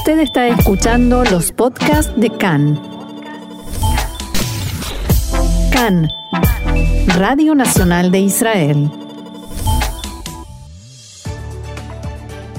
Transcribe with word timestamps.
Usted 0.00 0.20
está 0.20 0.48
escuchando 0.48 1.24
los 1.24 1.52
podcasts 1.52 2.10
de 2.16 2.30
CAN. 2.30 2.80
CAN, 5.70 6.08
Radio 7.18 7.54
Nacional 7.54 8.10
de 8.10 8.20
Israel. 8.20 8.90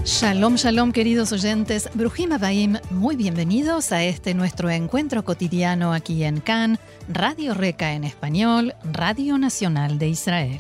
Shalom, 0.06 0.54
shalom, 0.54 0.92
queridos 0.92 1.32
oyentes. 1.32 1.90
Brujim 1.96 2.32
Abaim, 2.32 2.78
muy 2.92 3.16
bienvenidos 3.16 3.92
a 3.92 4.04
este 4.04 4.36
nuestro 4.36 4.70
encuentro 4.70 5.26
cotidiano 5.26 5.94
aquí 5.94 6.24
en 6.24 6.42
CAN, 6.42 6.78
Radio 7.10 7.56
Reca 7.56 7.94
en 7.94 8.04
español, 8.04 8.76
Radio 8.84 9.40
Nacional 9.40 9.98
de 9.98 10.10
Israel. 10.10 10.60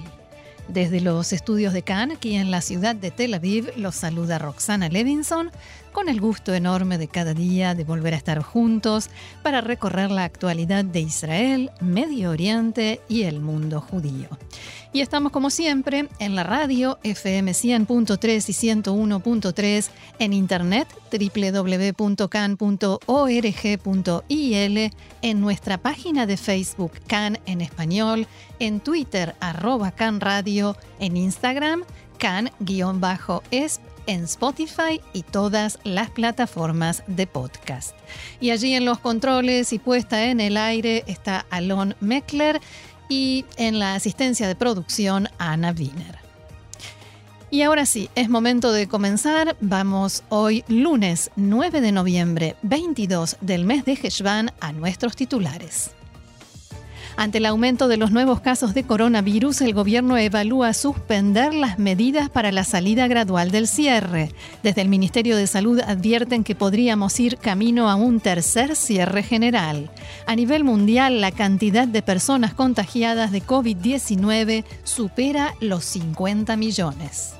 Desde 0.67 1.01
los 1.01 1.33
estudios 1.33 1.73
de 1.73 1.83
CAN, 1.83 2.11
aquí 2.11 2.35
en 2.35 2.49
la 2.49 2.61
ciudad 2.61 2.95
de 2.95 3.11
Tel 3.11 3.33
Aviv, 3.33 3.73
los 3.75 3.93
saluda 3.93 4.39
Roxana 4.39 4.87
Levinson 4.87 5.51
con 5.91 6.09
el 6.09 6.19
gusto 6.19 6.53
enorme 6.53 6.97
de 6.97 7.07
cada 7.07 7.33
día 7.33 7.75
de 7.75 7.83
volver 7.83 8.13
a 8.13 8.17
estar 8.17 8.41
juntos 8.41 9.09
para 9.43 9.61
recorrer 9.61 10.11
la 10.11 10.23
actualidad 10.23 10.83
de 10.83 11.01
Israel, 11.01 11.71
Medio 11.81 12.31
Oriente 12.31 13.01
y 13.07 13.23
el 13.23 13.39
mundo 13.39 13.81
judío. 13.81 14.27
Y 14.93 14.99
estamos 15.01 15.31
como 15.31 15.49
siempre 15.49 16.09
en 16.19 16.35
la 16.35 16.43
radio 16.43 16.99
FM 17.03 17.51
100.3 17.53 18.49
y 18.49 18.53
101.3, 18.83 19.89
en 20.19 20.33
internet 20.33 20.87
www.can.org.il, 21.11 22.11
en 25.21 25.41
nuestra 25.41 25.77
página 25.77 26.25
de 26.25 26.35
Facebook 26.35 26.91
Can 27.07 27.39
en 27.45 27.61
español, 27.61 28.27
en 28.59 28.81
Twitter 28.81 29.35
arroba 29.39 29.91
Can 29.91 30.19
Radio, 30.19 30.75
en 30.99 31.15
Instagram 31.15 31.83
can-esp 32.21 33.81
en 34.07 34.23
Spotify 34.23 35.01
y 35.13 35.23
todas 35.23 35.79
las 35.83 36.09
plataformas 36.11 37.03
de 37.07 37.27
podcast. 37.27 37.95
Y 38.39 38.51
allí 38.51 38.73
en 38.73 38.85
los 38.85 38.99
controles 38.99 39.73
y 39.73 39.79
puesta 39.79 40.25
en 40.25 40.39
el 40.39 40.57
aire 40.57 41.03
está 41.07 41.45
Alon 41.49 41.95
Meckler 41.99 42.61
y 43.09 43.45
en 43.57 43.79
la 43.79 43.95
asistencia 43.95 44.47
de 44.47 44.55
producción 44.55 45.27
Ana 45.37 45.73
Wiener. 45.77 46.19
Y 47.49 47.63
ahora 47.63 47.85
sí, 47.85 48.09
es 48.15 48.29
momento 48.29 48.71
de 48.71 48.87
comenzar. 48.87 49.57
Vamos 49.59 50.23
hoy 50.29 50.63
lunes 50.69 51.31
9 51.35 51.81
de 51.81 51.91
noviembre 51.91 52.55
22 52.61 53.37
del 53.41 53.65
mes 53.65 53.83
de 53.83 53.93
Heshvan 53.93 54.53
a 54.61 54.71
nuestros 54.71 55.17
titulares. 55.17 55.91
Ante 57.21 57.37
el 57.37 57.45
aumento 57.45 57.87
de 57.87 57.97
los 57.97 58.09
nuevos 58.09 58.41
casos 58.41 58.73
de 58.73 58.83
coronavirus, 58.83 59.61
el 59.61 59.75
gobierno 59.75 60.17
evalúa 60.17 60.73
suspender 60.73 61.53
las 61.53 61.77
medidas 61.77 62.31
para 62.31 62.51
la 62.51 62.63
salida 62.63 63.07
gradual 63.07 63.51
del 63.51 63.67
cierre. 63.67 64.31
Desde 64.63 64.81
el 64.81 64.89
Ministerio 64.89 65.37
de 65.37 65.45
Salud 65.45 65.79
advierten 65.81 66.43
que 66.43 66.55
podríamos 66.55 67.19
ir 67.19 67.37
camino 67.37 67.91
a 67.91 67.95
un 67.95 68.21
tercer 68.21 68.75
cierre 68.75 69.21
general. 69.21 69.91
A 70.25 70.35
nivel 70.35 70.63
mundial, 70.63 71.21
la 71.21 71.31
cantidad 71.31 71.87
de 71.87 72.01
personas 72.01 72.55
contagiadas 72.55 73.31
de 73.31 73.43
COVID-19 73.43 74.63
supera 74.83 75.53
los 75.59 75.85
50 75.85 76.57
millones. 76.57 77.35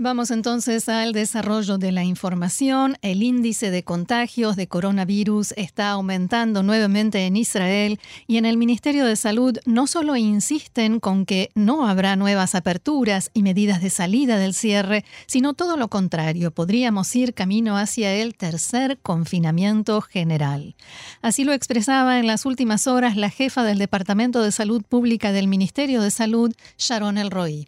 Vamos 0.00 0.30
entonces 0.30 0.88
al 0.88 1.12
desarrollo 1.12 1.76
de 1.76 1.90
la 1.90 2.04
información. 2.04 2.96
El 3.02 3.24
índice 3.24 3.72
de 3.72 3.82
contagios 3.82 4.54
de 4.54 4.68
coronavirus 4.68 5.54
está 5.56 5.90
aumentando 5.90 6.62
nuevamente 6.62 7.26
en 7.26 7.34
Israel 7.34 7.98
y 8.28 8.36
en 8.36 8.46
el 8.46 8.58
Ministerio 8.58 9.04
de 9.04 9.16
Salud 9.16 9.58
no 9.66 9.88
solo 9.88 10.14
insisten 10.14 11.00
con 11.00 11.26
que 11.26 11.50
no 11.56 11.88
habrá 11.88 12.14
nuevas 12.14 12.54
aperturas 12.54 13.32
y 13.34 13.42
medidas 13.42 13.82
de 13.82 13.90
salida 13.90 14.38
del 14.38 14.54
cierre, 14.54 15.04
sino 15.26 15.54
todo 15.54 15.76
lo 15.76 15.88
contrario, 15.88 16.52
podríamos 16.52 17.16
ir 17.16 17.34
camino 17.34 17.76
hacia 17.76 18.14
el 18.14 18.36
tercer 18.36 19.00
confinamiento 19.02 20.00
general. 20.00 20.76
Así 21.22 21.42
lo 21.42 21.52
expresaba 21.52 22.20
en 22.20 22.28
las 22.28 22.46
últimas 22.46 22.86
horas 22.86 23.16
la 23.16 23.30
jefa 23.30 23.64
del 23.64 23.78
Departamento 23.78 24.42
de 24.42 24.52
Salud 24.52 24.84
Pública 24.88 25.32
del 25.32 25.48
Ministerio 25.48 26.02
de 26.02 26.12
Salud, 26.12 26.54
Sharon 26.76 27.18
Elroy. 27.18 27.66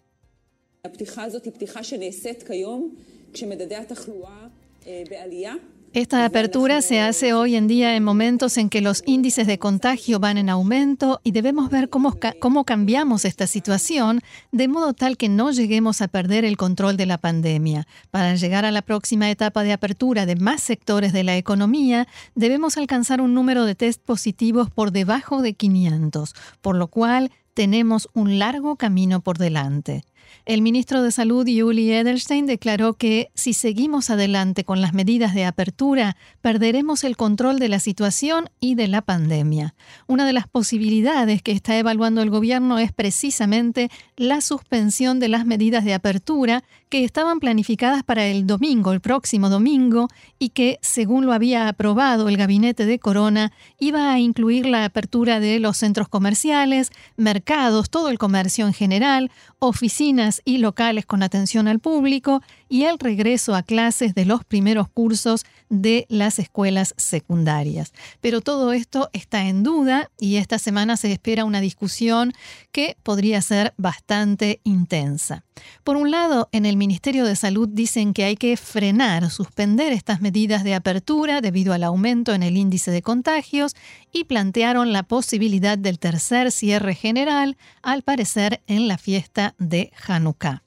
Esta 5.92 6.24
apertura 6.24 6.82
se 6.82 7.00
hace 7.00 7.32
hoy 7.32 7.56
en 7.56 7.66
día 7.66 7.96
en 7.96 8.04
momentos 8.04 8.56
en 8.58 8.70
que 8.70 8.80
los 8.80 9.02
índices 9.06 9.48
de 9.48 9.58
contagio 9.58 10.20
van 10.20 10.38
en 10.38 10.48
aumento 10.48 11.20
y 11.24 11.32
debemos 11.32 11.68
ver 11.68 11.90
cómo, 11.90 12.16
cómo, 12.38 12.64
cambiamos 12.64 13.24
esta 13.24 13.48
situación 13.48 14.20
de 14.52 14.68
modo 14.68 14.92
tal 14.92 15.16
que 15.16 15.28
no 15.28 15.50
lleguemos 15.50 16.00
a 16.00 16.06
perder 16.06 16.44
el 16.44 16.56
control 16.56 16.96
de 16.96 17.06
la 17.06 17.18
pandemia. 17.18 17.88
Para 18.12 18.36
llegar 18.36 18.64
a 18.64 18.70
la 18.70 18.82
próxima 18.82 19.30
etapa 19.32 19.64
de 19.64 19.72
apertura 19.72 20.26
de 20.26 20.36
más 20.36 20.62
sectores 20.62 21.12
de 21.12 21.24
la 21.24 21.36
economía, 21.36 22.06
debemos 22.36 22.76
alcanzar 22.76 23.20
un 23.20 23.34
número 23.34 23.64
de 23.64 23.74
test 23.74 24.00
positivos 24.00 24.70
por 24.70 24.92
debajo 24.92 25.42
de 25.42 25.54
500, 25.54 26.34
por 26.60 26.76
lo 26.76 26.86
cual 26.86 27.32
tenemos 27.52 28.08
un 28.14 28.38
largo 28.38 28.76
camino 28.76 29.22
por 29.22 29.38
delante. 29.38 30.04
El 30.46 30.62
ministro 30.62 31.02
de 31.02 31.12
Salud, 31.12 31.46
Yuli 31.46 31.92
Edelstein, 31.92 32.46
declaró 32.46 32.94
que 32.94 33.30
si 33.34 33.52
seguimos 33.52 34.10
adelante 34.10 34.64
con 34.64 34.80
las 34.80 34.94
medidas 34.94 35.32
de 35.32 35.44
apertura, 35.44 36.16
perderemos 36.40 37.04
el 37.04 37.16
control 37.16 37.60
de 37.60 37.68
la 37.68 37.78
situación 37.78 38.48
y 38.58 38.74
de 38.74 38.88
la 38.88 39.02
pandemia. 39.02 39.74
Una 40.08 40.26
de 40.26 40.32
las 40.32 40.48
posibilidades 40.48 41.42
que 41.42 41.52
está 41.52 41.78
evaluando 41.78 42.20
el 42.20 42.30
gobierno 42.30 42.78
es 42.78 42.92
precisamente 42.92 43.90
la 44.16 44.40
suspensión 44.40 45.20
de 45.20 45.28
las 45.28 45.46
medidas 45.46 45.84
de 45.84 45.94
apertura 45.94 46.64
que 46.88 47.04
estaban 47.04 47.38
planificadas 47.38 48.02
para 48.02 48.26
el 48.26 48.46
domingo, 48.46 48.92
el 48.92 49.00
próximo 49.00 49.48
domingo, 49.48 50.08
y 50.40 50.48
que, 50.48 50.80
según 50.82 51.26
lo 51.26 51.32
había 51.32 51.68
aprobado 51.68 52.28
el 52.28 52.36
gabinete 52.36 52.86
de 52.86 52.98
Corona, 52.98 53.52
iba 53.78 54.12
a 54.12 54.18
incluir 54.18 54.66
la 54.66 54.84
apertura 54.84 55.38
de 55.38 55.60
los 55.60 55.76
centros 55.76 56.08
comerciales, 56.08 56.90
mercados, 57.16 57.90
todo 57.90 58.08
el 58.08 58.18
comercio 58.18 58.66
en 58.66 58.72
general, 58.72 59.30
oficinas 59.60 60.09
y 60.44 60.58
locales 60.58 61.06
con 61.06 61.22
atención 61.22 61.68
al 61.68 61.78
público 61.78 62.42
y 62.68 62.84
el 62.84 62.98
regreso 62.98 63.54
a 63.54 63.62
clases 63.62 64.14
de 64.14 64.24
los 64.24 64.44
primeros 64.44 64.88
cursos 64.88 65.44
de 65.68 66.06
las 66.08 66.38
escuelas 66.38 66.94
secundarias. 66.96 67.92
Pero 68.20 68.40
todo 68.40 68.72
esto 68.72 69.08
está 69.12 69.46
en 69.46 69.62
duda 69.62 70.10
y 70.18 70.36
esta 70.36 70.58
semana 70.58 70.96
se 70.96 71.12
espera 71.12 71.44
una 71.44 71.60
discusión 71.60 72.32
que 72.72 72.96
podría 73.02 73.40
ser 73.40 73.72
bastante 73.76 74.60
intensa. 74.64 75.44
Por 75.84 75.96
un 75.96 76.10
lado, 76.10 76.48
en 76.52 76.66
el 76.66 76.76
Ministerio 76.76 77.24
de 77.24 77.36
Salud 77.36 77.68
dicen 77.70 78.14
que 78.14 78.24
hay 78.24 78.36
que 78.36 78.56
frenar, 78.56 79.30
suspender 79.30 79.92
estas 79.92 80.20
medidas 80.20 80.64
de 80.64 80.74
apertura 80.74 81.40
debido 81.40 81.72
al 81.72 81.84
aumento 81.84 82.32
en 82.32 82.42
el 82.42 82.56
índice 82.56 82.90
de 82.90 83.02
contagios 83.02 83.76
y 84.12 84.24
plantearon 84.24 84.92
la 84.92 85.02
posibilidad 85.02 85.78
del 85.78 85.98
tercer 85.98 86.50
cierre 86.50 86.94
general, 86.94 87.56
al 87.82 88.02
parecer 88.02 88.62
en 88.66 88.88
la 88.88 88.98
fiesta 88.98 89.54
de 89.58 89.92
Hanukkah. 90.06 90.62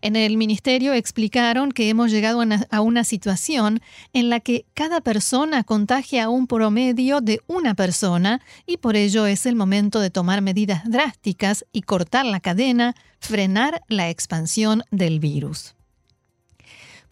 En 0.00 0.16
el 0.16 0.36
ministerio 0.36 0.92
explicaron 0.92 1.72
que 1.72 1.88
hemos 1.88 2.10
llegado 2.10 2.42
a 2.70 2.80
una 2.80 3.04
situación 3.04 3.80
en 4.12 4.28
la 4.28 4.40
que 4.40 4.66
cada 4.74 5.00
persona 5.00 5.64
contagia 5.64 6.24
a 6.24 6.28
un 6.28 6.46
promedio 6.46 7.20
de 7.20 7.40
una 7.46 7.74
persona 7.74 8.40
y 8.66 8.78
por 8.78 8.96
ello 8.96 9.26
es 9.26 9.46
el 9.46 9.54
momento 9.54 10.00
de 10.00 10.10
tomar 10.10 10.42
medidas 10.42 10.82
drásticas 10.84 11.64
y 11.72 11.82
cortar 11.82 12.26
la 12.26 12.40
cadena, 12.40 12.94
frenar 13.20 13.82
la 13.88 14.10
expansión 14.10 14.82
del 14.90 15.20
virus. 15.20 15.74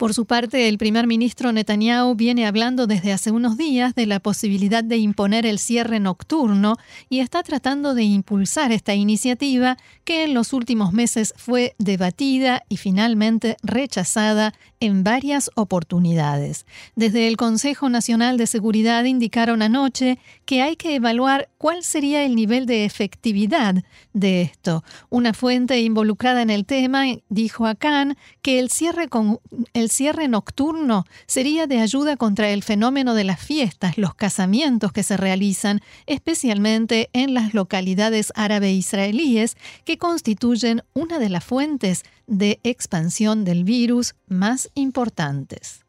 Por 0.00 0.14
su 0.14 0.24
parte, 0.24 0.66
el 0.66 0.78
primer 0.78 1.06
ministro 1.06 1.52
Netanyahu 1.52 2.14
viene 2.14 2.46
hablando 2.46 2.86
desde 2.86 3.12
hace 3.12 3.32
unos 3.32 3.58
días 3.58 3.94
de 3.94 4.06
la 4.06 4.18
posibilidad 4.18 4.82
de 4.82 4.96
imponer 4.96 5.44
el 5.44 5.58
cierre 5.58 6.00
nocturno 6.00 6.78
y 7.10 7.20
está 7.20 7.42
tratando 7.42 7.92
de 7.92 8.04
impulsar 8.04 8.72
esta 8.72 8.94
iniciativa 8.94 9.76
que 10.04 10.24
en 10.24 10.32
los 10.32 10.54
últimos 10.54 10.94
meses 10.94 11.34
fue 11.36 11.74
debatida 11.76 12.62
y 12.70 12.78
finalmente 12.78 13.58
rechazada 13.62 14.54
en 14.80 15.04
varias 15.04 15.50
oportunidades. 15.54 16.64
Desde 16.96 17.28
el 17.28 17.36
Consejo 17.36 17.90
Nacional 17.90 18.38
de 18.38 18.46
Seguridad 18.46 19.04
indicaron 19.04 19.60
anoche 19.60 20.18
que 20.46 20.62
hay 20.62 20.76
que 20.76 20.94
evaluar 20.94 21.50
cuál 21.58 21.84
sería 21.84 22.24
el 22.24 22.34
nivel 22.34 22.64
de 22.64 22.86
efectividad 22.86 23.74
de 24.14 24.40
esto. 24.40 24.82
Una 25.10 25.34
fuente 25.34 25.78
involucrada 25.82 26.40
en 26.40 26.48
el 26.48 26.64
tema 26.64 27.04
dijo 27.28 27.66
a 27.66 27.74
Khan 27.74 28.16
que 28.40 28.58
el 28.58 28.70
cierre, 28.70 29.08
con, 29.08 29.38
cierre 29.90 30.28
nocturno 30.28 31.04
sería 31.26 31.66
de 31.66 31.80
ayuda 31.80 32.16
contra 32.16 32.50
el 32.50 32.62
fenómeno 32.62 33.14
de 33.14 33.24
las 33.24 33.40
fiestas, 33.40 33.98
los 33.98 34.14
casamientos 34.14 34.92
que 34.92 35.02
se 35.02 35.16
realizan, 35.16 35.80
especialmente 36.06 37.10
en 37.12 37.34
las 37.34 37.54
localidades 37.54 38.32
árabe-israelíes, 38.36 39.56
que 39.84 39.98
constituyen 39.98 40.82
una 40.94 41.18
de 41.18 41.28
las 41.28 41.44
fuentes 41.44 42.04
de 42.26 42.60
expansión 42.62 43.44
del 43.44 43.64
virus 43.64 44.14
más 44.26 44.70
importantes. 44.74 45.84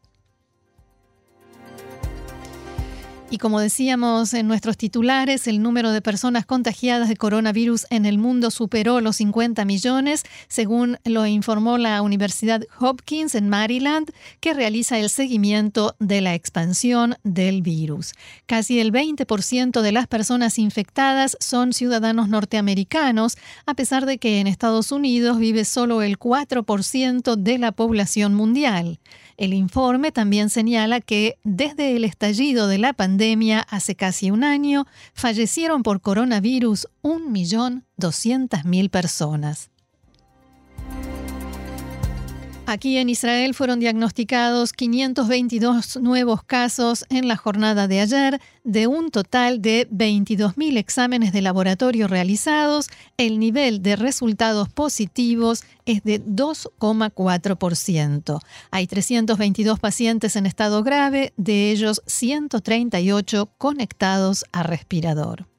Y 3.34 3.38
como 3.38 3.62
decíamos 3.62 4.34
en 4.34 4.50
nuestros 4.50 4.76
titulares, 4.76 5.48
el 5.48 5.62
número 5.62 5.94
de 5.94 6.02
personas 6.02 6.46
contagiadas 6.46 7.08
de 7.08 7.16
coronavirus 7.16 7.88
en 7.90 8.06
el 8.06 8.18
mundo 8.18 8.52
superó 8.52 9.00
los 9.00 9.16
50 9.16 9.64
millones, 9.64 10.24
según 10.50 10.98
lo 11.06 11.26
informó 11.26 11.78
la 11.78 12.02
Universidad 12.02 12.62
Hopkins 12.78 13.34
en 13.36 13.48
Maryland, 13.48 14.12
que 14.42 14.54
realiza 14.54 15.00
el 15.00 15.10
seguimiento 15.10 15.96
de 15.98 16.20
la 16.20 16.36
expansión 16.36 17.16
del 17.24 17.62
virus. 17.62 18.16
Casi 18.48 18.82
el 18.82 18.92
20% 18.92 19.80
de 19.80 19.92
las 19.94 20.08
personas 20.08 20.60
infectadas 20.60 21.38
son 21.40 21.72
ciudadanos 21.72 22.28
norteamericanos, 22.28 23.38
a 23.66 23.76
pesar 23.76 24.06
de 24.06 24.18
que 24.18 24.42
en 24.42 24.48
Estados 24.48 24.92
Unidos 24.92 25.38
vive 25.38 25.64
solo 25.64 26.02
el 26.02 26.20
4% 26.20 27.38
de 27.38 27.58
la 27.58 27.72
población 27.72 28.34
mundial. 28.34 29.00
El 29.38 29.54
informe 29.54 30.12
también 30.12 30.50
señala 30.50 31.02
que 31.02 31.38
desde 31.44 31.96
el 31.96 32.04
estallido 32.04 32.68
de 32.68 32.78
la 32.78 32.94
pandemia 32.94 33.62
hace 33.62 33.96
casi 33.96 34.30
un 34.30 34.44
año, 34.44 34.86
fallecieron 35.14 35.82
por 35.82 36.02
coronavirus 36.02 36.88
1.200.000 37.02 38.90
personas. 38.90 39.71
Aquí 42.72 42.96
en 42.96 43.10
Israel 43.10 43.54
fueron 43.54 43.82
diagnosticados 43.82 44.72
522 44.72 45.98
nuevos 45.98 46.42
casos 46.42 47.04
en 47.10 47.28
la 47.28 47.36
jornada 47.36 47.90
de 47.90 48.00
ayer, 48.00 48.40
de 48.64 48.88
un 48.88 49.12
total 49.12 49.62
de 49.62 49.90
22.000 49.90 50.78
exámenes 50.78 51.34
de 51.34 51.42
laboratorio 51.42 52.08
realizados. 52.08 52.90
El 53.18 53.40
nivel 53.40 53.82
de 53.82 53.98
resultados 53.98 54.70
positivos 54.70 55.66
es 55.86 56.02
de 56.04 56.24
2,4%. 56.24 58.40
Hay 58.72 58.88
322 58.88 59.78
pacientes 59.78 60.38
en 60.38 60.46
estado 60.46 60.82
grave, 60.82 61.34
de 61.36 61.72
ellos 61.72 62.02
138 62.06 63.50
conectados 63.58 64.46
a 64.54 64.64
respirador. 64.64 65.51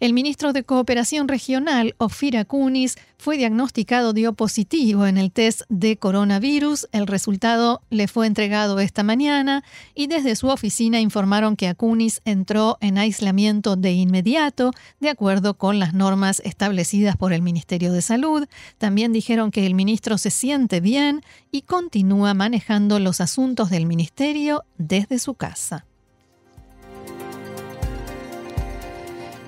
El 0.00 0.14
ministro 0.14 0.54
de 0.54 0.64
Cooperación 0.64 1.28
Regional, 1.28 1.94
Ofir 1.98 2.38
Akunis, 2.38 2.96
fue 3.18 3.36
diagnosticado 3.36 4.14
dio 4.14 4.32
positivo 4.32 5.06
en 5.06 5.18
el 5.18 5.30
test 5.30 5.60
de 5.68 5.98
coronavirus. 5.98 6.88
El 6.90 7.06
resultado 7.06 7.82
le 7.90 8.08
fue 8.08 8.26
entregado 8.26 8.80
esta 8.80 9.02
mañana 9.02 9.62
y 9.94 10.06
desde 10.06 10.36
su 10.36 10.48
oficina 10.48 11.00
informaron 11.00 11.54
que 11.54 11.68
Akunis 11.68 12.22
entró 12.24 12.78
en 12.80 12.96
aislamiento 12.96 13.76
de 13.76 13.92
inmediato, 13.92 14.70
de 15.00 15.10
acuerdo 15.10 15.58
con 15.58 15.78
las 15.78 15.92
normas 15.92 16.40
establecidas 16.46 17.18
por 17.18 17.34
el 17.34 17.42
Ministerio 17.42 17.92
de 17.92 18.00
Salud. 18.00 18.46
También 18.78 19.12
dijeron 19.12 19.50
que 19.50 19.66
el 19.66 19.74
ministro 19.74 20.16
se 20.16 20.30
siente 20.30 20.80
bien 20.80 21.20
y 21.52 21.60
continúa 21.60 22.32
manejando 22.32 23.00
los 23.00 23.20
asuntos 23.20 23.68
del 23.68 23.84
ministerio 23.84 24.64
desde 24.78 25.18
su 25.18 25.34
casa. 25.34 25.84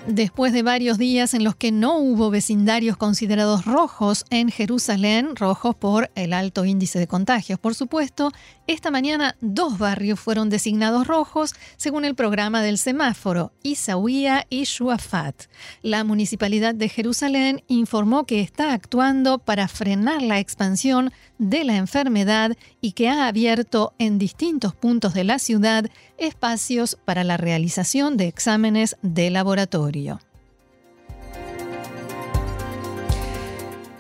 Después 0.09 0.53
de 0.53 0.65
varios 0.65 0.99
días 0.99 1.33
en 1.33 1.45
los 1.45 1.55
que 1.55 1.71
no 1.71 1.97
hubo 1.99 2.29
vecindarios 2.29 2.97
considerados 2.97 3.65
rojos 3.65 4.25
en 4.31 4.51
Jerusalén, 4.51 5.37
rojos 5.37 5.77
por 5.77 6.11
el 6.17 6.33
alto 6.33 6.65
índice 6.65 6.99
de 6.99 7.07
contagios, 7.07 7.61
por 7.61 7.77
supuesto, 7.77 8.33
esta 8.67 8.91
mañana 8.91 9.37
dos 9.41 9.79
barrios 9.79 10.21
fueron 10.21 10.49
designados 10.49 11.07
rojos 11.07 11.55
según 11.77 12.05
el 12.05 12.15
programa 12.15 12.63
del 12.63 12.79
semáforo, 12.79 13.53
Isaúía 13.63 14.47
y 14.51 14.65
Shuafat. 14.65 15.47
La 15.83 16.05
municipalidad 16.05 16.75
de 16.75 16.89
Jerusalén 16.89 17.63
informó 17.67 18.25
que 18.25 18.41
está 18.41 18.73
actuando 18.73 19.39
para 19.39 19.69
frenar 19.69 20.23
la 20.23 20.39
expansión 20.39 21.13
de 21.39 21.65
la 21.65 21.77
enfermedad 21.77 22.57
y 22.81 22.93
que 22.93 23.09
ha 23.09 23.27
abierto 23.27 23.95
en 23.99 24.19
distintos 24.19 24.75
puntos 24.75 25.13
de 25.13 25.25
la 25.25 25.39
ciudad 25.39 25.87
espacios 26.17 26.97
para 27.05 27.25
la 27.25 27.37
realización 27.37 28.17
de 28.17 28.29
exámenes 28.29 28.97
de 29.03 29.31
laboratorio. 29.31 30.21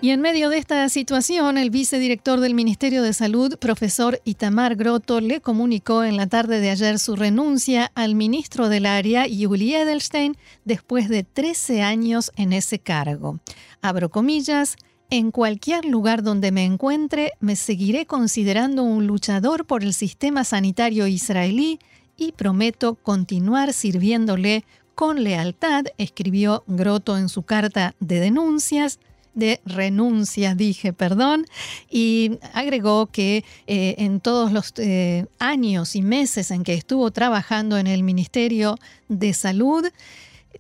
Y 0.02 0.10
en 0.10 0.20
medio 0.20 0.48
de 0.48 0.58
esta 0.58 0.88
situación, 0.88 1.58
el 1.58 1.70
vicedirector 1.70 2.40
del 2.40 2.54
Ministerio 2.54 3.04
de 3.04 3.12
Salud, 3.12 3.56
profesor 3.56 4.20
Itamar 4.24 4.74
Grotto, 4.74 5.20
le 5.20 5.40
comunicó 5.40 6.02
en 6.02 6.16
la 6.16 6.26
tarde 6.26 6.58
de 6.58 6.70
ayer 6.70 6.98
su 6.98 7.14
renuncia 7.14 7.92
al 7.94 8.16
ministro 8.16 8.68
del 8.68 8.86
área, 8.86 9.28
Yuli 9.28 9.76
Edelstein, 9.76 10.36
después 10.64 11.08
de 11.08 11.22
13 11.22 11.82
años 11.82 12.32
en 12.34 12.52
ese 12.52 12.80
cargo. 12.80 13.38
Abro 13.80 14.10
comillas, 14.10 14.74
en 15.08 15.30
cualquier 15.30 15.84
lugar 15.84 16.24
donde 16.24 16.50
me 16.50 16.64
encuentre, 16.64 17.34
me 17.38 17.54
seguiré 17.54 18.04
considerando 18.04 18.82
un 18.82 19.06
luchador 19.06 19.66
por 19.66 19.84
el 19.84 19.94
sistema 19.94 20.42
sanitario 20.42 21.06
israelí 21.06 21.78
y 22.16 22.32
prometo 22.32 22.96
continuar 22.96 23.72
sirviéndole 23.72 24.64
con 24.96 25.22
lealtad, 25.22 25.84
escribió 25.96 26.64
Grotto 26.66 27.16
en 27.16 27.28
su 27.28 27.44
carta 27.44 27.94
de 28.00 28.18
denuncias 28.18 28.98
de 29.34 29.60
renuncia, 29.64 30.54
dije, 30.54 30.92
perdón, 30.92 31.46
y 31.90 32.38
agregó 32.52 33.06
que 33.06 33.44
eh, 33.66 33.94
en 33.98 34.20
todos 34.20 34.52
los 34.52 34.72
eh, 34.76 35.26
años 35.38 35.96
y 35.96 36.02
meses 36.02 36.50
en 36.50 36.64
que 36.64 36.74
estuvo 36.74 37.10
trabajando 37.10 37.78
en 37.78 37.86
el 37.86 38.02
Ministerio 38.02 38.76
de 39.08 39.32
Salud, 39.32 39.86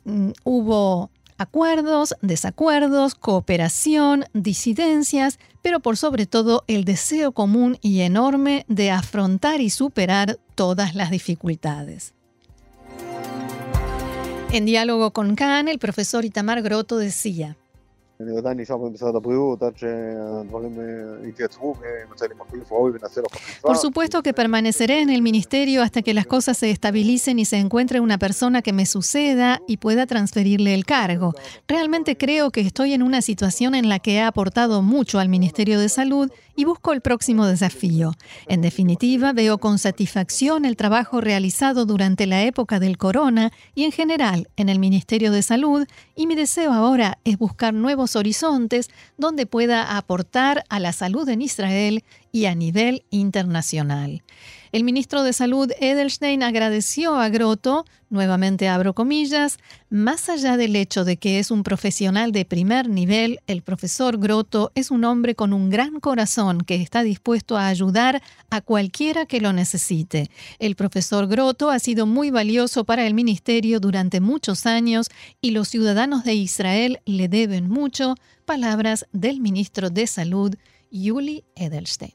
mm, 0.04 0.30
hubo 0.44 1.10
acuerdos, 1.38 2.14
desacuerdos, 2.22 3.14
cooperación, 3.14 4.24
disidencias, 4.32 5.38
pero 5.60 5.80
por 5.80 5.96
sobre 5.96 6.26
todo 6.26 6.64
el 6.66 6.84
deseo 6.84 7.32
común 7.32 7.78
y 7.82 8.00
enorme 8.00 8.64
de 8.68 8.90
afrontar 8.90 9.60
y 9.60 9.70
superar 9.70 10.38
todas 10.54 10.94
las 10.94 11.10
dificultades. 11.10 12.14
En 14.52 14.66
diálogo 14.66 15.12
con 15.12 15.34
Khan, 15.34 15.68
el 15.68 15.78
profesor 15.78 16.24
Itamar 16.24 16.62
Grotto 16.62 16.98
decía, 16.98 17.56
por 23.62 23.76
supuesto 23.76 24.22
que 24.22 24.32
permaneceré 24.32 25.00
en 25.00 25.10
el 25.10 25.22
ministerio 25.22 25.82
hasta 25.82 26.02
que 26.02 26.14
las 26.14 26.26
cosas 26.26 26.58
se 26.58 26.70
estabilicen 26.70 27.38
y 27.38 27.44
se 27.44 27.56
encuentre 27.56 28.00
una 28.00 28.18
persona 28.18 28.62
que 28.62 28.72
me 28.72 28.86
suceda 28.86 29.60
y 29.66 29.78
pueda 29.78 30.06
transferirle 30.06 30.74
el 30.74 30.84
cargo. 30.84 31.34
Realmente 31.66 32.16
creo 32.16 32.50
que 32.50 32.60
estoy 32.60 32.92
en 32.92 33.02
una 33.02 33.22
situación 33.22 33.74
en 33.74 33.88
la 33.88 33.98
que 33.98 34.14
he 34.14 34.22
aportado 34.22 34.82
mucho 34.82 35.18
al 35.18 35.28
Ministerio 35.28 35.80
de 35.80 35.88
Salud 35.88 36.30
y 36.56 36.64
busco 36.64 36.92
el 36.92 37.00
próximo 37.00 37.46
desafío. 37.46 38.12
En 38.46 38.60
definitiva, 38.60 39.32
veo 39.32 39.58
con 39.58 39.78
satisfacción 39.78 40.64
el 40.64 40.76
trabajo 40.76 41.20
realizado 41.20 41.86
durante 41.86 42.26
la 42.26 42.44
época 42.44 42.80
del 42.80 42.98
corona 42.98 43.52
y 43.74 43.84
en 43.84 43.92
general 43.92 44.48
en 44.56 44.68
el 44.68 44.78
Ministerio 44.78 45.32
de 45.32 45.42
Salud 45.42 45.86
y 46.14 46.26
mi 46.26 46.34
deseo 46.34 46.72
ahora 46.72 47.18
es 47.24 47.38
buscar 47.38 47.74
nuevos 47.74 48.16
horizontes 48.16 48.90
donde 49.16 49.46
pueda 49.46 49.96
aportar 49.96 50.64
a 50.68 50.80
la 50.80 50.92
salud 50.92 51.28
en 51.28 51.42
Israel 51.42 52.04
y 52.32 52.46
a 52.46 52.54
nivel 52.54 53.04
internacional. 53.10 54.22
El 54.72 54.84
ministro 54.84 55.22
de 55.22 55.34
Salud 55.34 55.70
Edelstein 55.80 56.42
agradeció 56.42 57.14
a 57.16 57.28
Grotto, 57.28 57.84
nuevamente 58.08 58.68
abro 58.68 58.94
comillas, 58.94 59.58
más 59.90 60.30
allá 60.30 60.56
del 60.56 60.76
hecho 60.76 61.04
de 61.04 61.18
que 61.18 61.38
es 61.38 61.50
un 61.50 61.62
profesional 61.62 62.32
de 62.32 62.46
primer 62.46 62.88
nivel, 62.88 63.40
el 63.46 63.60
profesor 63.60 64.16
Grotto 64.16 64.72
es 64.74 64.90
un 64.90 65.04
hombre 65.04 65.34
con 65.34 65.52
un 65.52 65.68
gran 65.68 66.00
corazón 66.00 66.62
que 66.62 66.76
está 66.76 67.02
dispuesto 67.02 67.58
a 67.58 67.66
ayudar 67.66 68.22
a 68.48 68.62
cualquiera 68.62 69.26
que 69.26 69.42
lo 69.42 69.52
necesite. 69.52 70.30
El 70.58 70.74
profesor 70.74 71.26
Grotto 71.26 71.68
ha 71.68 71.78
sido 71.78 72.06
muy 72.06 72.30
valioso 72.30 72.84
para 72.84 73.06
el 73.06 73.12
ministerio 73.12 73.78
durante 73.78 74.20
muchos 74.20 74.64
años 74.64 75.10
y 75.42 75.50
los 75.50 75.68
ciudadanos 75.68 76.24
de 76.24 76.32
Israel 76.32 77.00
le 77.04 77.28
deben 77.28 77.68
mucho. 77.68 78.14
Palabras 78.46 79.06
del 79.12 79.40
ministro 79.40 79.90
de 79.90 80.06
Salud, 80.06 80.56
Júli 80.92 81.40
Eðelstein 81.56 82.12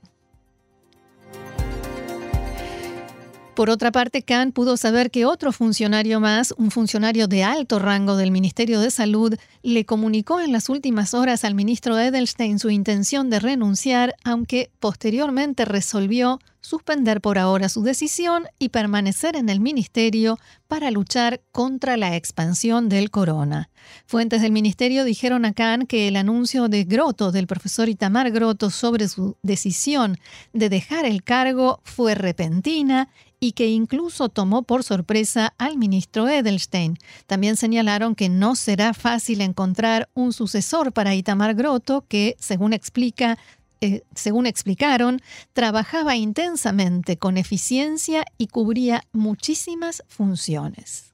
Por 3.58 3.72
otra 3.72 3.92
parte, 3.92 4.22
Khan 4.22 4.52
pudo 4.52 4.78
saber 4.78 5.10
que 5.10 5.26
otro 5.26 5.52
funcionario 5.52 6.20
más, 6.20 6.54
un 6.60 6.70
funcionario 6.70 7.28
de 7.28 7.44
alto 7.44 7.80
rango 7.80 8.16
del 8.16 8.30
Ministerio 8.30 8.80
de 8.80 8.92
Salud, 8.92 9.34
le 9.64 9.84
comunicó 9.84 10.40
en 10.40 10.52
las 10.52 10.70
últimas 10.70 11.16
horas 11.16 11.44
al 11.44 11.56
ministro 11.56 11.98
Edelstein 11.98 12.60
su 12.60 12.70
intención 12.70 13.32
de 13.32 13.40
renunciar, 13.40 14.14
aunque 14.24 14.70
posteriormente 14.80 15.66
resolvió 15.66 16.40
suspender 16.62 17.22
por 17.22 17.38
ahora 17.38 17.70
su 17.70 17.82
decisión 17.82 18.46
y 18.60 18.70
permanecer 18.70 19.36
en 19.36 19.50
el 19.50 19.60
ministerio 19.60 20.38
para 20.68 20.92
luchar 20.92 21.42
contra 21.52 21.98
la 21.98 22.16
expansión 22.16 22.90
del 22.90 23.10
corona. 23.10 23.70
Fuentes 24.06 24.42
del 24.42 24.52
ministerio 24.52 25.06
dijeron 25.06 25.46
a 25.46 25.54
Khan 25.54 25.88
que 25.88 26.10
el 26.10 26.18
anuncio 26.18 26.68
de 26.68 26.84
Grotto, 26.84 27.32
del 27.32 27.48
profesor 27.48 27.88
Itamar 27.88 28.32
Grotto, 28.32 28.70
sobre 28.70 29.08
su 29.08 29.38
decisión 29.42 30.20
de 30.52 30.70
dejar 30.70 31.06
el 31.06 31.24
cargo 31.24 31.80
fue 31.84 32.16
repentina 32.16 33.10
y 33.40 33.52
que 33.52 33.68
incluso 33.68 34.30
tomó 34.30 34.64
por 34.64 34.84
sorpresa 34.84 35.54
al 35.58 35.78
ministro 35.78 36.28
Edelstein. 36.28 36.98
También 37.28 37.56
señalaron 37.56 38.16
que 38.16 38.30
no 38.30 38.56
será 38.56 38.94
fácil 38.94 39.42
encontrar 39.42 40.10
un 40.14 40.34
sucesor 40.34 40.92
para 40.92 41.16
Itamar 41.16 41.54
Grotto, 41.54 42.06
que, 42.08 42.36
según 42.40 42.74
explica, 42.74 43.38
eh, 43.82 44.02
según 44.16 44.48
explicaron, 44.48 45.22
trabajaba 45.54 46.16
intensamente 46.16 47.18
con 47.18 47.38
eficiencia 47.38 48.26
y 48.38 48.48
cubría 48.48 49.04
muchísimas 49.12 50.04
funciones. 50.08 51.07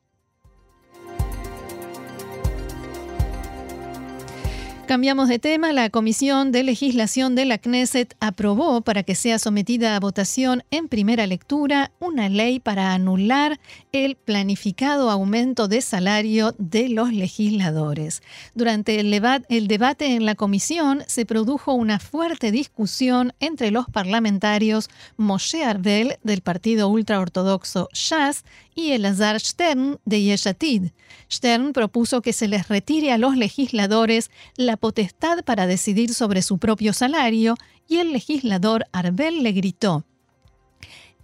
Cambiamos 4.87 5.29
de 5.29 5.39
tema. 5.39 5.71
La 5.71 5.89
Comisión 5.89 6.51
de 6.51 6.61
Legislación 6.61 7.35
de 7.35 7.45
la 7.45 7.57
Knesset 7.57 8.15
aprobó 8.19 8.81
para 8.81 9.03
que 9.03 9.15
sea 9.15 9.39
sometida 9.39 9.95
a 9.95 9.99
votación 10.01 10.63
en 10.71 10.89
primera 10.89 11.25
lectura 11.25 11.91
una 12.01 12.27
ley 12.27 12.59
para 12.59 12.93
anular 12.93 13.61
el 13.93 14.17
planificado 14.17 15.09
aumento 15.09 15.69
de 15.69 15.81
salario 15.81 16.53
de 16.57 16.89
los 16.89 17.13
legisladores. 17.13 18.21
Durante 18.55 18.99
el, 18.99 19.09
debate 19.09 20.07
en 20.15 20.25
la 20.25 20.35
comisión 20.35 21.03
se 21.07 21.25
produjo 21.25 21.73
una 21.73 21.99
fuerte 21.99 22.51
discusión 22.51 23.33
entre 23.39 23.71
los 23.71 23.85
parlamentarios 23.87 24.89
Moshe 25.15 25.63
Arbel 25.63 26.17
del 26.23 26.41
partido 26.41 26.89
ultraortodoxo 26.89 27.87
Shas 27.93 28.43
y 28.75 28.91
Elazar 28.91 29.39
Stern 29.39 29.99
de 30.05 30.21
Yeshatid. 30.21 30.91
Stern 31.31 31.73
propuso 31.73 32.21
que 32.21 32.33
se 32.33 32.47
les 32.47 32.67
retire 32.67 33.11
a 33.11 33.17
los 33.17 33.37
legisladores 33.37 34.31
la 34.55 34.77
potestad 34.77 35.43
para 35.43 35.67
decidir 35.67 36.13
sobre 36.13 36.41
su 36.41 36.57
propio 36.57 36.93
salario 36.93 37.55
y 37.87 37.97
el 37.97 38.11
legislador 38.11 38.85
Arbel 38.91 39.43
le 39.43 39.51
gritó, 39.51 40.05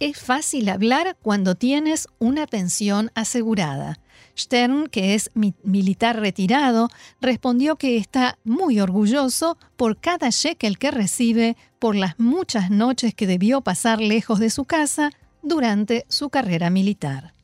es 0.00 0.18
fácil 0.18 0.70
hablar 0.70 1.18
cuando 1.20 1.54
tienes 1.56 2.08
una 2.18 2.46
pensión 2.46 3.10
asegurada. 3.14 3.98
Stern, 4.36 4.88
que 4.88 5.14
es 5.14 5.30
militar 5.34 6.18
retirado, 6.18 6.88
respondió 7.20 7.76
que 7.76 7.98
está 7.98 8.38
muy 8.42 8.80
orgulloso 8.80 9.58
por 9.76 10.00
cada 10.00 10.30
shekel 10.30 10.78
que 10.78 10.90
recibe 10.90 11.56
por 11.78 11.94
las 11.94 12.18
muchas 12.18 12.70
noches 12.70 13.14
que 13.14 13.26
debió 13.26 13.60
pasar 13.60 14.00
lejos 14.00 14.38
de 14.38 14.48
su 14.48 14.64
casa 14.64 15.10
durante 15.42 16.06
su 16.08 16.30
carrera 16.30 16.70
militar. 16.70 17.34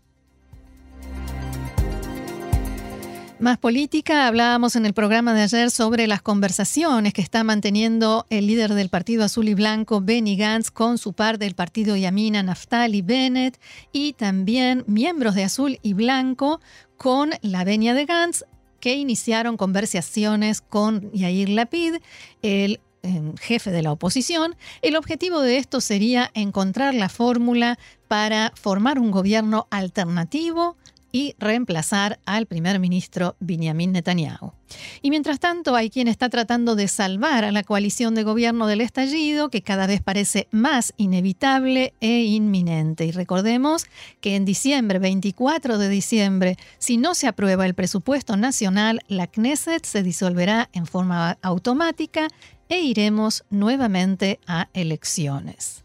Más 3.39 3.59
política, 3.59 4.27
hablábamos 4.27 4.77
en 4.77 4.87
el 4.87 4.95
programa 4.95 5.35
de 5.35 5.43
ayer 5.43 5.71
sobre 5.71 6.07
las 6.07 6.23
conversaciones 6.23 7.13
que 7.13 7.21
está 7.21 7.45
manteniendo 7.45 8.25
el 8.31 8.47
líder 8.47 8.73
del 8.73 8.89
Partido 8.89 9.25
Azul 9.25 9.49
y 9.49 9.53
Blanco, 9.53 10.01
Benny 10.01 10.37
Gantz, 10.37 10.71
con 10.71 10.97
su 10.97 11.13
par 11.13 11.39
del 11.39 11.55
Partido 11.55 11.97
Yamina, 11.97 12.43
Naftali 12.43 13.03
Bennett, 13.03 13.61
y 13.93 14.15
también 14.15 14.85
miembros 14.87 15.35
de 15.35 15.45
Azul 15.45 15.79
y 15.83 15.93
Blanco 15.93 16.63
con 16.97 17.33
la 17.43 17.65
venia 17.65 17.93
de 17.93 18.07
Gantz, 18.07 18.45
que 18.81 18.95
iniciaron 18.95 19.59
conversaciones 19.59 20.63
con 20.63 21.13
Yair 21.13 21.51
Lapid, 21.51 21.97
el 22.41 22.81
eh, 23.03 23.33
jefe 23.39 23.71
de 23.71 23.83
la 23.83 23.93
oposición. 23.93 24.57
El 24.81 24.97
objetivo 24.97 25.43
de 25.43 25.59
esto 25.59 25.83
sería 25.83 26.31
encontrar 26.33 26.95
la 26.95 27.11
fórmula 27.11 27.79
para 28.09 28.55
formar 28.57 28.99
un 28.99 29.11
gobierno 29.11 29.67
alternativo 29.71 30.79
y 31.17 31.35
reemplazar 31.39 32.21
al 32.27 32.45
primer 32.45 32.79
ministro 32.79 33.37
Benjamin 33.41 33.91
Netanyahu. 33.93 34.53
Y 35.01 35.09
mientras 35.09 35.41
tanto, 35.41 35.75
hay 35.75 35.89
quien 35.89 36.09
está 36.09 36.29
tratando 36.29 36.77
de 36.77 36.89
salvar 36.89 37.43
a 37.45 37.53
la 37.53 37.63
coalición 37.63 38.15
de 38.15 38.23
gobierno 38.23 38.67
del 38.67 38.83
estallido, 38.83 39.49
que 39.49 39.63
cada 39.63 39.87
vez 39.87 40.03
parece 40.03 40.47
más 40.51 40.93
inevitable 40.99 41.95
e 42.03 42.25
inminente. 42.25 43.07
Y 43.07 43.13
recordemos 43.13 43.87
que 44.21 44.37
en 44.37 44.45
diciembre, 44.45 44.99
24 44.99 45.79
de 45.79 45.89
diciembre, 45.89 46.59
si 46.77 46.99
no 46.99 47.15
se 47.15 47.29
aprueba 47.29 47.65
el 47.65 47.73
presupuesto 47.73 48.37
nacional, 48.37 49.01
la 49.09 49.27
Knesset 49.27 49.87
se 49.87 50.03
disolverá 50.03 50.69
en 50.75 50.85
forma 50.85 51.39
automática 51.41 52.29
e 52.69 52.81
iremos 52.81 53.47
nuevamente 53.49 54.39
a 54.47 54.69
elecciones. 54.75 55.83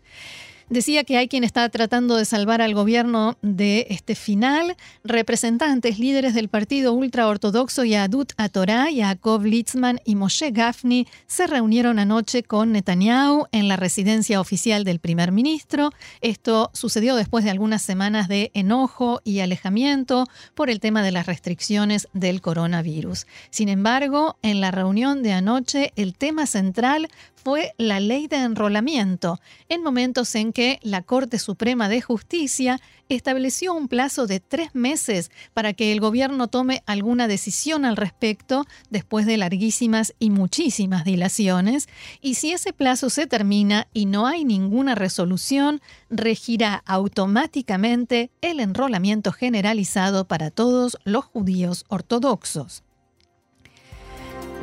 Decía 0.71 1.03
que 1.03 1.17
hay 1.17 1.27
quien 1.27 1.43
está 1.43 1.67
tratando 1.67 2.15
de 2.15 2.23
salvar 2.23 2.61
al 2.61 2.73
gobierno 2.73 3.37
de 3.41 3.87
este 3.89 4.15
final. 4.15 4.77
Representantes, 5.03 5.99
líderes 5.99 6.33
del 6.33 6.47
partido 6.47 6.93
ultraortodoxo 6.93 7.83
Yadut 7.83 8.31
Atorá, 8.37 8.89
Yaakov 8.89 9.43
Litzman 9.43 9.99
y 10.05 10.15
Moshe 10.15 10.51
Gafni 10.51 11.07
se 11.27 11.45
reunieron 11.45 11.99
anoche 11.99 12.43
con 12.43 12.71
Netanyahu 12.71 13.47
en 13.51 13.67
la 13.67 13.75
residencia 13.75 14.39
oficial 14.39 14.85
del 14.85 14.99
primer 14.99 15.33
ministro. 15.33 15.89
Esto 16.21 16.71
sucedió 16.73 17.17
después 17.17 17.43
de 17.43 17.51
algunas 17.51 17.81
semanas 17.81 18.29
de 18.29 18.49
enojo 18.53 19.19
y 19.25 19.41
alejamiento 19.41 20.23
por 20.55 20.69
el 20.69 20.79
tema 20.79 21.03
de 21.03 21.11
las 21.11 21.25
restricciones 21.25 22.07
del 22.13 22.39
coronavirus. 22.39 23.27
Sin 23.49 23.67
embargo, 23.67 24.37
en 24.41 24.61
la 24.61 24.71
reunión 24.71 25.21
de 25.21 25.33
anoche, 25.33 25.91
el 25.97 26.13
tema 26.15 26.45
central 26.45 27.09
fue 27.43 27.73
la 27.77 27.99
ley 27.99 28.27
de 28.27 28.37
enrolamiento, 28.37 29.39
en 29.67 29.83
momentos 29.83 30.35
en 30.35 30.53
que 30.53 30.60
la 30.81 31.01
Corte 31.01 31.39
Suprema 31.39 31.89
de 31.89 32.01
Justicia 32.01 32.79
estableció 33.09 33.73
un 33.73 33.87
plazo 33.87 34.27
de 34.27 34.39
tres 34.39 34.73
meses 34.73 35.31
para 35.53 35.73
que 35.73 35.91
el 35.91 35.99
gobierno 35.99 36.47
tome 36.47 36.83
alguna 36.85 37.27
decisión 37.27 37.83
al 37.83 37.97
respecto 37.97 38.65
después 38.89 39.25
de 39.25 39.37
larguísimas 39.37 40.13
y 40.19 40.29
muchísimas 40.29 41.03
dilaciones, 41.03 41.89
y 42.21 42.35
si 42.35 42.51
ese 42.51 42.73
plazo 42.73 43.09
se 43.09 43.27
termina 43.27 43.87
y 43.93 44.05
no 44.05 44.27
hay 44.27 44.45
ninguna 44.45 44.95
resolución, 44.95 45.81
regirá 46.09 46.83
automáticamente 46.85 48.31
el 48.41 48.59
enrolamiento 48.59 49.31
generalizado 49.31 50.27
para 50.27 50.51
todos 50.51 50.97
los 51.03 51.25
judíos 51.25 51.85
ortodoxos. 51.89 52.83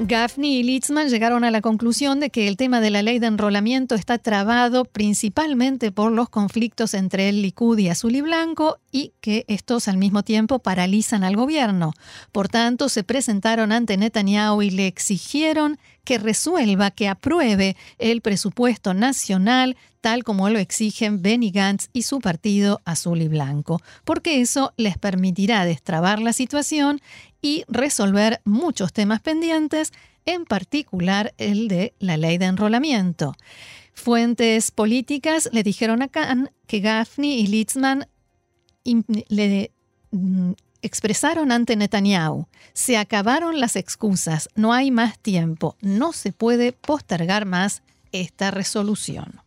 Gaffney 0.00 0.58
y 0.58 0.62
Litzman 0.62 1.08
llegaron 1.08 1.42
a 1.42 1.50
la 1.50 1.60
conclusión 1.60 2.20
de 2.20 2.30
que 2.30 2.46
el 2.46 2.56
tema 2.56 2.80
de 2.80 2.90
la 2.90 3.02
ley 3.02 3.18
de 3.18 3.26
enrolamiento 3.26 3.96
está 3.96 4.18
trabado 4.18 4.84
principalmente 4.84 5.90
por 5.90 6.12
los 6.12 6.28
conflictos 6.28 6.94
entre 6.94 7.28
el 7.28 7.42
Likud 7.42 7.78
y 7.78 7.88
Azul 7.88 8.14
y 8.14 8.20
Blanco 8.20 8.78
y 8.92 9.12
que 9.20 9.44
estos 9.48 9.88
al 9.88 9.96
mismo 9.96 10.22
tiempo 10.22 10.60
paralizan 10.60 11.24
al 11.24 11.34
gobierno. 11.34 11.94
Por 12.30 12.48
tanto, 12.48 12.88
se 12.88 13.02
presentaron 13.02 13.72
ante 13.72 13.96
Netanyahu 13.96 14.62
y 14.62 14.70
le 14.70 14.86
exigieron 14.86 15.78
que 16.08 16.16
resuelva, 16.16 16.90
que 16.90 17.06
apruebe 17.06 17.76
el 17.98 18.22
presupuesto 18.22 18.94
nacional 18.94 19.76
tal 20.00 20.24
como 20.24 20.48
lo 20.48 20.58
exigen 20.58 21.20
Benny 21.20 21.50
Gantz 21.50 21.90
y 21.92 22.00
su 22.00 22.20
partido 22.20 22.80
Azul 22.86 23.20
y 23.20 23.28
Blanco, 23.28 23.82
porque 24.04 24.40
eso 24.40 24.72
les 24.78 24.96
permitirá 24.96 25.66
destrabar 25.66 26.22
la 26.22 26.32
situación 26.32 27.02
y 27.42 27.64
resolver 27.68 28.40
muchos 28.46 28.94
temas 28.94 29.20
pendientes, 29.20 29.92
en 30.24 30.46
particular 30.46 31.34
el 31.36 31.68
de 31.68 31.92
la 31.98 32.16
ley 32.16 32.38
de 32.38 32.46
enrolamiento. 32.46 33.34
Fuentes 33.92 34.70
políticas 34.70 35.50
le 35.52 35.62
dijeron 35.62 36.00
a 36.00 36.08
Khan 36.08 36.50
que 36.66 36.80
Gaffney 36.80 37.38
y 37.38 37.48
Litzman 37.48 38.08
le 39.28 39.72
mm, 40.12 40.52
expresaron 40.82 41.52
ante 41.52 41.76
Netanyahu, 41.76 42.46
se 42.72 42.96
acabaron 42.96 43.60
las 43.60 43.76
excusas, 43.76 44.48
no 44.54 44.72
hay 44.72 44.90
más 44.90 45.18
tiempo, 45.18 45.76
no 45.80 46.12
se 46.12 46.32
puede 46.32 46.72
postergar 46.72 47.44
más 47.44 47.82
esta 48.12 48.50
resolución. 48.50 49.40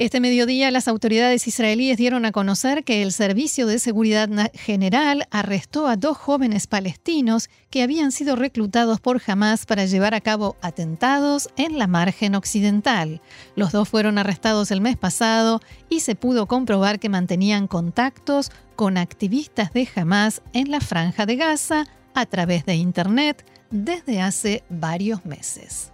Este 0.00 0.18
mediodía 0.18 0.70
las 0.70 0.88
autoridades 0.88 1.46
israelíes 1.46 1.98
dieron 1.98 2.24
a 2.24 2.32
conocer 2.32 2.84
que 2.84 3.02
el 3.02 3.12
Servicio 3.12 3.66
de 3.66 3.78
Seguridad 3.78 4.30
General 4.54 5.28
arrestó 5.30 5.88
a 5.88 5.96
dos 5.96 6.16
jóvenes 6.16 6.66
palestinos 6.66 7.50
que 7.68 7.82
habían 7.82 8.10
sido 8.10 8.34
reclutados 8.34 8.98
por 8.98 9.20
Hamas 9.26 9.66
para 9.66 9.84
llevar 9.84 10.14
a 10.14 10.22
cabo 10.22 10.56
atentados 10.62 11.50
en 11.58 11.78
la 11.78 11.86
margen 11.86 12.34
occidental. 12.34 13.20
Los 13.56 13.72
dos 13.72 13.90
fueron 13.90 14.16
arrestados 14.16 14.70
el 14.70 14.80
mes 14.80 14.96
pasado 14.96 15.60
y 15.90 16.00
se 16.00 16.14
pudo 16.14 16.46
comprobar 16.46 16.98
que 16.98 17.10
mantenían 17.10 17.66
contactos 17.66 18.50
con 18.76 18.96
activistas 18.96 19.70
de 19.74 19.86
Hamas 19.94 20.40
en 20.54 20.70
la 20.70 20.80
franja 20.80 21.26
de 21.26 21.36
Gaza 21.36 21.84
a 22.14 22.24
través 22.24 22.64
de 22.64 22.74
Internet 22.74 23.44
desde 23.70 24.22
hace 24.22 24.64
varios 24.70 25.26
meses. 25.26 25.89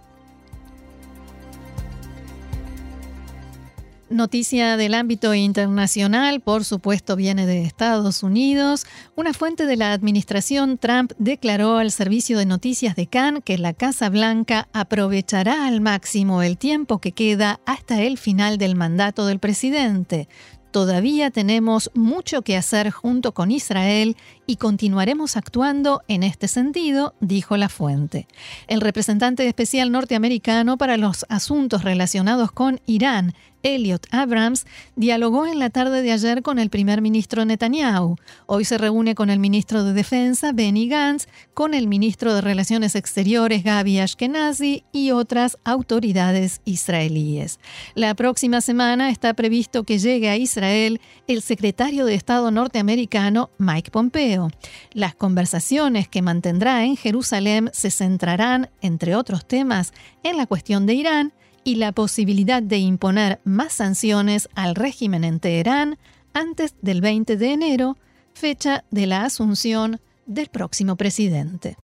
Noticia 4.09 4.77
del 4.77 4.93
ámbito 4.93 5.33
internacional, 5.33 6.39
por 6.39 6.63
supuesto, 6.63 7.17
viene 7.17 7.45
de 7.45 7.63
Estados 7.63 8.23
Unidos. 8.23 8.85
Una 9.17 9.33
fuente 9.33 9.65
de 9.65 9.75
la 9.75 9.91
administración 9.91 10.77
Trump 10.77 11.11
declaró 11.17 11.75
al 11.75 11.91
servicio 11.91 12.37
de 12.37 12.45
noticias 12.45 12.95
de 12.95 13.07
Cannes 13.07 13.43
que 13.43 13.57
la 13.57 13.73
Casa 13.73 14.07
Blanca 14.07 14.69
aprovechará 14.71 15.67
al 15.67 15.81
máximo 15.81 16.41
el 16.41 16.57
tiempo 16.57 16.99
que 16.99 17.11
queda 17.11 17.59
hasta 17.65 18.01
el 18.01 18.17
final 18.17 18.57
del 18.57 18.75
mandato 18.75 19.25
del 19.25 19.39
presidente. 19.39 20.29
Todavía 20.71 21.31
tenemos 21.31 21.91
mucho 21.93 22.43
que 22.43 22.55
hacer 22.55 22.91
junto 22.91 23.33
con 23.33 23.51
Israel 23.51 24.15
y 24.45 24.57
continuaremos 24.57 25.35
actuando 25.35 26.03
en 26.07 26.23
este 26.23 26.47
sentido, 26.47 27.15
dijo 27.19 27.57
la 27.57 27.67
fuente. 27.67 28.27
El 28.67 28.81
representante 28.81 29.47
especial 29.47 29.91
norteamericano 29.91 30.77
para 30.77 30.97
los 30.97 31.25
asuntos 31.29 31.83
relacionados 31.83 32.51
con 32.51 32.79
Irán 32.85 33.33
Elliot 33.67 34.07
Abrams, 34.11 34.65
dialogó 34.95 35.45
en 35.45 35.59
la 35.59 35.69
tarde 35.69 36.01
de 36.01 36.11
ayer 36.11 36.41
con 36.41 36.57
el 36.57 36.69
primer 36.69 37.01
ministro 37.01 37.43
Netanyahu. 37.43 38.15
Hoy 38.45 38.65
se 38.65 38.77
reúne 38.77 39.13
con 39.13 39.29
el 39.29 39.39
ministro 39.39 39.83
de 39.83 39.93
Defensa, 39.93 40.51
Benny 40.53 40.87
Gantz, 40.87 41.27
con 41.53 41.73
el 41.73 41.87
ministro 41.87 42.33
de 42.33 42.41
Relaciones 42.41 42.95
Exteriores, 42.95 43.63
Gaby 43.63 43.99
Ashkenazi, 43.99 44.83
y 44.91 45.11
otras 45.11 45.57
autoridades 45.65 46.61
israelíes. 46.65 47.59
La 47.93 48.15
próxima 48.15 48.61
semana 48.61 49.09
está 49.09 49.33
previsto 49.33 49.83
que 49.83 49.99
llegue 49.99 50.29
a 50.29 50.37
Israel 50.37 51.01
el 51.27 51.41
secretario 51.41 52.05
de 52.05 52.15
Estado 52.15 52.51
norteamericano, 52.51 53.49
Mike 53.57 53.91
Pompeo. 53.91 54.49
Las 54.93 55.15
conversaciones 55.15 56.07
que 56.07 56.21
mantendrá 56.21 56.85
en 56.85 56.95
Jerusalén 56.95 57.69
se 57.73 57.91
centrarán, 57.91 58.69
entre 58.81 59.15
otros 59.15 59.45
temas, 59.45 59.93
en 60.23 60.37
la 60.37 60.47
cuestión 60.47 60.85
de 60.85 60.93
Irán 60.93 61.33
y 61.67 61.75
la 61.75 61.91
posibilidad 61.91 62.63
de 62.63 62.77
imponer 62.77 63.41
más 63.43 63.73
sanciones 63.73 64.47
al 64.55 64.73
régimen 64.73 65.25
en 65.25 65.41
Teherán 65.41 65.97
antes 66.33 66.73
del 66.81 67.01
20 67.01 67.35
de 67.35 67.51
enero, 67.51 67.97
fecha 68.33 68.85
de 68.89 69.05
la 69.05 69.25
asunción 69.25 69.99
del 70.25 70.47
próximo 70.47 70.95
presidente. 70.95 71.75